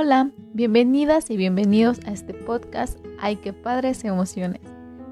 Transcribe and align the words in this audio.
Hola, 0.00 0.30
bienvenidas 0.54 1.28
y 1.28 1.36
bienvenidos 1.36 1.98
a 2.06 2.12
este 2.12 2.32
podcast 2.32 3.00
Ay, 3.18 3.34
qué 3.34 3.52
padres 3.52 4.04
emociones. 4.04 4.60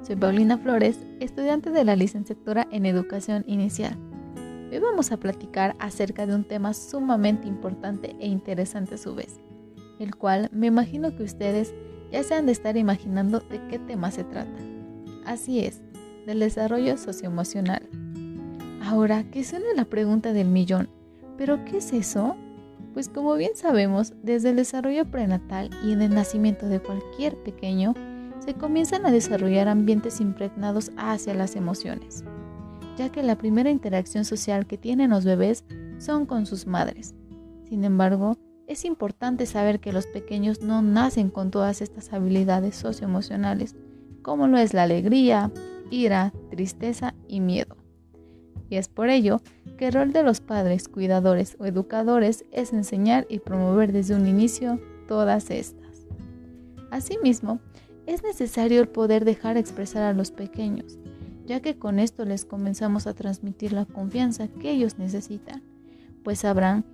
Soy 0.07 0.15
Paulina 0.15 0.59
Flores, 0.59 0.97
estudiante 1.19 1.71
de 1.71 1.83
la 1.83 1.97
licenciatura 1.97 2.69
en 2.71 2.87
Educación 2.87 3.43
Inicial. 3.49 3.99
Hoy 4.71 4.79
vamos 4.79 5.11
a 5.11 5.17
platicar 5.17 5.75
acerca 5.81 6.25
de 6.25 6.37
un 6.37 6.45
tema 6.45 6.73
sumamente 6.73 7.49
importante 7.49 8.15
e 8.21 8.29
interesante 8.29 8.95
a 8.95 8.99
su 8.99 9.17
vez, 9.17 9.41
el 9.99 10.15
cual 10.15 10.51
me 10.53 10.69
imagino 10.69 11.17
que 11.17 11.25
ustedes 11.25 11.75
ya 12.13 12.23
se 12.23 12.35
han 12.35 12.47
de 12.47 12.53
estar 12.53 12.77
imaginando 12.77 13.41
de 13.41 13.67
qué 13.67 13.81
tema 13.81 14.13
se 14.13 14.23
trata. 14.23 14.61
Así 15.25 15.65
es, 15.65 15.83
del 16.27 16.39
desarrollo 16.39 16.97
socioemocional. 16.97 17.89
Ahora, 18.85 19.25
que 19.33 19.43
suene 19.43 19.75
la 19.75 19.87
pregunta 19.87 20.33
del 20.33 20.47
millón, 20.47 20.89
¿pero 21.37 21.65
qué 21.65 21.79
es 21.79 21.93
eso? 21.93 22.37
Pues 22.97 23.11
como 23.11 23.35
bien 23.35 23.51
sabemos, 23.55 24.15
desde 24.23 24.49
el 24.49 24.57
desarrollo 24.57 25.05
prenatal 25.05 25.69
y 25.85 25.93
el 25.93 26.15
nacimiento 26.15 26.67
de 26.67 26.81
cualquier 26.81 27.37
pequeño, 27.37 27.93
se 28.39 28.55
comienzan 28.55 29.05
a 29.05 29.11
desarrollar 29.11 29.69
ambientes 29.69 30.19
impregnados 30.19 30.91
hacia 30.97 31.35
las 31.35 31.57
emociones, 31.57 32.25
ya 32.97 33.13
que 33.13 33.23
la 33.23 33.37
primera 33.37 33.69
interacción 33.69 34.25
social 34.25 34.67
que 34.67 34.79
tienen 34.79 35.11
los 35.11 35.27
bebés 35.27 35.67
son 35.99 36.25
con 36.25 36.47
sus 36.47 36.67
madres. 36.67 37.15
Sin 37.69 37.85
embargo, 37.85 38.39
es 38.67 38.87
importante 38.87 39.45
saber 39.45 39.79
que 39.79 39.93
los 39.93 40.07
pequeños 40.07 40.63
no 40.63 40.81
nacen 40.81 41.29
con 41.29 41.51
todas 41.51 41.83
estas 41.83 42.15
habilidades 42.15 42.77
socioemocionales, 42.77 43.77
como 44.23 44.49
lo 44.49 44.57
es 44.57 44.73
la 44.73 44.85
alegría, 44.85 45.53
ira, 45.91 46.33
tristeza 46.49 47.15
y 47.29 47.41
miedo 47.41 47.77
y 48.69 48.77
es 48.77 48.89
por 48.89 49.09
ello 49.09 49.41
que 49.77 49.89
el 49.89 49.93
rol 49.93 50.13
de 50.13 50.23
los 50.23 50.41
padres, 50.41 50.89
cuidadores 50.89 51.57
o 51.59 51.67
educadores 51.67 52.45
es 52.53 52.73
enseñar 52.73 53.27
y 53.29 53.39
promover 53.39 53.93
desde 53.93 54.15
un 54.15 54.27
inicio 54.27 54.81
todas 55.07 55.51
estas. 55.51 56.07
Asimismo, 56.91 57.61
es 58.07 58.23
necesario 58.23 58.81
el 58.81 58.89
poder 58.89 59.25
dejar 59.25 59.57
expresar 59.57 60.03
a 60.03 60.13
los 60.13 60.31
pequeños, 60.31 60.99
ya 61.45 61.61
que 61.61 61.79
con 61.79 61.99
esto 61.99 62.25
les 62.25 62.45
comenzamos 62.45 63.07
a 63.07 63.15
transmitir 63.15 63.73
la 63.73 63.85
confianza 63.85 64.49
que 64.49 64.71
ellos 64.71 64.99
necesitan, 64.99 65.63
pues 66.23 66.41
sabrán 66.41 66.85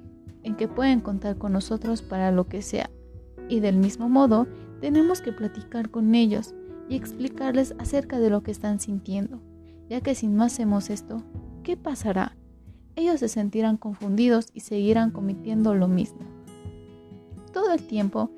en 0.42 0.57
que 0.57 0.69
pueden 0.69 1.01
contar 1.01 1.36
con 1.36 1.53
nosotros 1.53 2.03
para 2.03 2.33
lo 2.33 2.48
que 2.48 2.62
sea. 2.62 2.91
Y 3.48 3.61
del 3.61 3.77
mismo 3.77 4.09
modo, 4.09 4.47
tenemos 4.81 5.20
que 5.20 5.33
platicar 5.33 5.91
con 5.91 6.14
ellos 6.14 6.55
y 6.89 6.97
explicarles 6.97 7.75
acerca 7.79 8.19
de 8.19 8.31
lo 8.31 8.42
que 8.42 8.51
están 8.51 8.81
sintiendo, 8.81 9.41
ya 9.89 10.01
que 10.01 10.14
si 10.14 10.27
no 10.27 10.42
hacemos 10.42 10.91
esto, 10.91 11.23
¿qué 11.62 11.77
pasará? 11.77 12.36
Ellos 12.96 13.20
se 13.20 13.28
sentirán 13.28 13.77
confundidos 13.77 14.48
y 14.52 14.60
seguirán 14.60 15.10
cometiendo 15.10 15.74
lo 15.74 15.88
mismo. 15.88 16.20
Todo 17.52 17.72
el 17.72 17.86
tiempo 17.86 18.30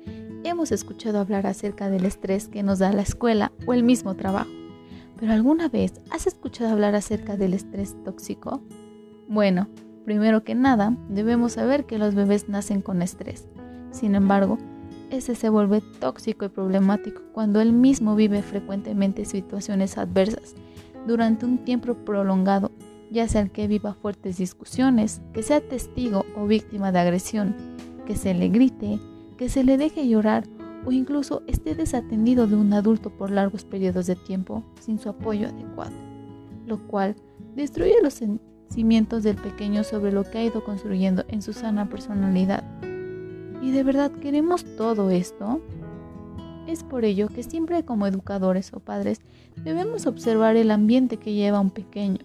hemos 0.43 0.71
escuchado 0.71 1.19
hablar 1.19 1.47
acerca 1.47 1.89
del 1.89 2.05
estrés 2.05 2.47
que 2.47 2.63
nos 2.63 2.79
da 2.79 2.93
la 2.93 3.01
escuela 3.01 3.51
o 3.65 3.73
el 3.73 3.83
mismo 3.83 4.15
trabajo. 4.15 4.51
¿Pero 5.19 5.33
alguna 5.33 5.69
vez 5.69 6.01
has 6.11 6.27
escuchado 6.27 6.71
hablar 6.71 6.95
acerca 6.95 7.37
del 7.37 7.53
estrés 7.53 7.95
tóxico? 8.03 8.61
Bueno, 9.27 9.67
primero 10.03 10.43
que 10.43 10.55
nada, 10.55 10.95
debemos 11.09 11.53
saber 11.53 11.85
que 11.85 11.97
los 11.97 12.15
bebés 12.15 12.47
nacen 12.49 12.81
con 12.81 13.01
estrés. 13.01 13.47
Sin 13.91 14.13
embargo, 14.13 14.57
ese 15.09 15.35
se 15.35 15.49
vuelve 15.49 15.81
tóxico 15.99 16.45
y 16.45 16.49
problemático 16.49 17.21
cuando 17.31 17.61
él 17.61 17.71
mismo 17.71 18.15
vive 18.15 18.41
frecuentemente 18.41 19.25
situaciones 19.25 19.97
adversas 19.97 20.55
durante 21.07 21.45
un 21.45 21.59
tiempo 21.59 21.93
prolongado 21.93 22.71
ya 23.11 23.27
sea 23.27 23.41
el 23.41 23.51
que 23.51 23.67
viva 23.67 23.93
fuertes 23.93 24.37
discusiones, 24.37 25.21
que 25.33 25.43
sea 25.43 25.61
testigo 25.61 26.25
o 26.35 26.47
víctima 26.47 26.91
de 26.91 26.99
agresión, 26.99 27.55
que 28.05 28.15
se 28.15 28.33
le 28.33 28.49
grite, 28.49 28.99
que 29.37 29.49
se 29.49 29.63
le 29.63 29.77
deje 29.77 30.07
llorar 30.07 30.43
o 30.85 30.91
incluso 30.91 31.41
esté 31.47 31.75
desatendido 31.75 32.47
de 32.47 32.55
un 32.55 32.71
adulto 32.73 33.09
por 33.09 33.31
largos 33.31 33.65
periodos 33.65 34.05
de 34.05 34.15
tiempo 34.15 34.63
sin 34.79 34.99
su 34.99 35.09
apoyo 35.09 35.47
adecuado, 35.47 35.95
lo 36.65 36.87
cual 36.87 37.15
destruye 37.55 37.95
los 38.01 38.13
sentimientos 38.13 39.23
del 39.23 39.35
pequeño 39.35 39.83
sobre 39.83 40.11
lo 40.11 40.23
que 40.23 40.37
ha 40.37 40.43
ido 40.43 40.63
construyendo 40.63 41.25
en 41.27 41.41
su 41.41 41.53
sana 41.53 41.89
personalidad. 41.89 42.63
¿Y 43.61 43.71
de 43.71 43.83
verdad 43.83 44.11
queremos 44.11 44.63
todo 44.77 45.09
esto? 45.09 45.61
Es 46.67 46.83
por 46.83 47.05
ello 47.05 47.27
que 47.29 47.43
siempre 47.43 47.83
como 47.83 48.07
educadores 48.07 48.71
o 48.73 48.79
padres 48.79 49.21
debemos 49.63 50.05
observar 50.05 50.55
el 50.55 50.71
ambiente 50.71 51.17
que 51.17 51.33
lleva 51.33 51.59
un 51.59 51.71
pequeño, 51.71 52.19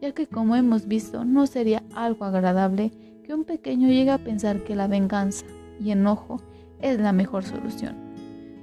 ya 0.00 0.12
que 0.12 0.26
como 0.26 0.56
hemos 0.56 0.86
visto 0.86 1.24
no 1.24 1.46
sería 1.46 1.82
algo 1.94 2.24
agradable 2.24 2.92
que 3.24 3.34
un 3.34 3.44
pequeño 3.44 3.88
llegue 3.88 4.10
a 4.10 4.18
pensar 4.18 4.62
que 4.64 4.76
la 4.76 4.86
venganza 4.86 5.46
y 5.80 5.90
enojo 5.90 6.40
es 6.80 7.00
la 7.00 7.12
mejor 7.12 7.44
solución, 7.44 7.96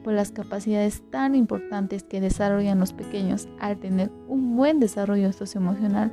pues 0.03 0.15
las 0.15 0.31
capacidades 0.31 1.03
tan 1.09 1.35
importantes 1.35 2.03
que 2.03 2.21
desarrollan 2.21 2.79
los 2.79 2.93
pequeños 2.93 3.47
al 3.59 3.77
tener 3.77 4.11
un 4.27 4.55
buen 4.55 4.79
desarrollo 4.79 5.31
socioemocional 5.33 6.11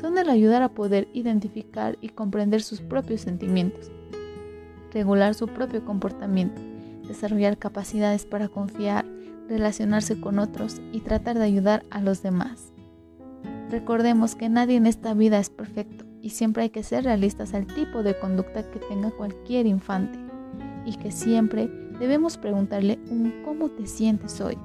son 0.00 0.18
el 0.18 0.28
ayudar 0.28 0.62
a 0.62 0.70
poder 0.70 1.08
identificar 1.12 1.96
y 2.00 2.08
comprender 2.08 2.62
sus 2.62 2.80
propios 2.80 3.20
sentimientos, 3.20 3.92
regular 4.92 5.34
su 5.34 5.46
propio 5.46 5.84
comportamiento, 5.84 6.60
desarrollar 7.06 7.58
capacidades 7.58 8.26
para 8.26 8.48
confiar, 8.48 9.04
relacionarse 9.48 10.20
con 10.20 10.38
otros 10.38 10.80
y 10.92 11.00
tratar 11.00 11.38
de 11.38 11.44
ayudar 11.44 11.84
a 11.90 12.00
los 12.00 12.22
demás. 12.22 12.73
Recordemos 13.74 14.36
que 14.36 14.48
nadie 14.48 14.76
en 14.76 14.86
esta 14.86 15.14
vida 15.14 15.40
es 15.40 15.50
perfecto 15.50 16.04
y 16.22 16.30
siempre 16.30 16.62
hay 16.62 16.70
que 16.70 16.84
ser 16.84 17.02
realistas 17.02 17.54
al 17.54 17.66
tipo 17.66 18.04
de 18.04 18.16
conducta 18.16 18.62
que 18.70 18.78
tenga 18.78 19.10
cualquier 19.10 19.66
infante 19.66 20.16
y 20.86 20.96
que 20.96 21.10
siempre 21.10 21.68
debemos 21.98 22.38
preguntarle 22.38 23.00
un 23.10 23.42
cómo 23.44 23.70
te 23.70 23.88
sientes 23.88 24.40
hoy. 24.40 24.56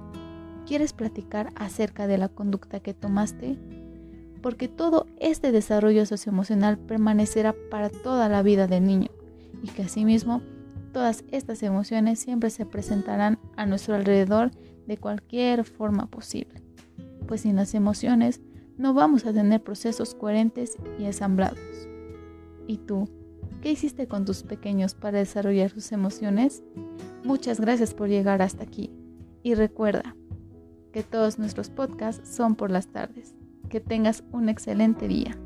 ¿Quieres 0.68 0.94
platicar 0.94 1.52
acerca 1.56 2.06
de 2.06 2.20
la 2.20 2.30
conducta 2.30 2.82
que 2.82 2.94
tomaste? 2.94 3.58
Porque 4.44 4.68
todo 4.68 5.08
este 5.20 5.52
desarrollo 5.52 6.06
socioemocional 6.06 6.78
permanecerá 6.78 7.56
para 7.72 7.90
toda 7.90 8.30
la 8.30 8.44
vida 8.44 8.68
del 8.68 8.84
niño 8.84 9.10
y 9.64 9.70
que 9.70 9.82
asimismo 9.82 10.44
todas 10.94 11.24
estas 11.32 11.64
emociones 11.64 12.20
siempre 12.20 12.52
se 12.52 12.68
presentarán 12.68 13.40
a 13.58 13.66
nuestro 13.66 13.96
alrededor 13.96 14.52
de 14.86 14.98
cualquier 14.98 15.64
forma 15.64 16.06
posible. 16.06 16.62
Pues 17.26 17.42
sin 17.42 17.56
las 17.56 17.74
emociones 17.74 18.40
no 18.80 18.94
vamos 18.94 19.26
a 19.26 19.34
tener 19.34 19.62
procesos 19.62 20.16
coherentes 20.16 20.78
y 20.98 21.04
ensamblados. 21.04 21.60
¿Y 22.66 22.78
tú? 22.78 23.10
¿Qué 23.62 23.72
hiciste 23.72 24.08
con 24.08 24.24
tus 24.24 24.44
pequeños 24.44 24.94
para 24.94 25.20
desarrollar 25.20 25.70
sus 25.70 25.92
emociones? 25.92 26.64
Muchas 27.26 27.60
gracias 27.60 27.94
por 27.94 28.08
llegar 28.08 28.42
hasta 28.42 28.64
aquí. 28.64 28.90
Y 29.44 29.54
recuerda 29.54 30.16
que 30.94 31.04
todos 31.04 31.40
nuestros 31.40 31.70
podcasts 31.70 32.34
son 32.34 32.56
por 32.56 32.72
las 32.72 32.88
tardes. 32.88 33.36
Que 33.68 33.82
tengas 33.82 34.24
un 34.32 34.48
excelente 34.48 35.10
día. 35.10 35.38